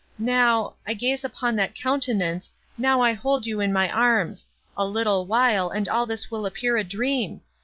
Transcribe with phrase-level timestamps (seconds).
[0.17, 4.47] Now—I gaze upon that countenance, now I hold you in my arms!
[4.75, 7.41] a little while, and all this will appear a dream.